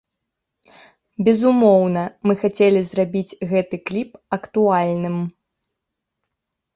Безумоўна, 1.25 2.05
мы 2.29 2.33
хацелі 2.41 2.81
зрабіць 2.87 3.37
гэты 3.51 3.79
кліп 3.91 4.17
актуальным. 4.39 5.21